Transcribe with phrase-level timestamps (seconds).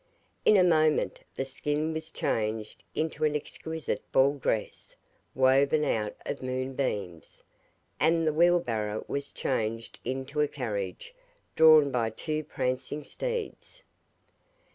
[0.45, 4.95] In a moment the skin was changed into an exquisite ball dress
[5.35, 7.43] woven out of moon beams,
[7.99, 11.13] and the wheel barrow was changed into a carriage
[11.55, 13.83] drawn by two prancing steeds.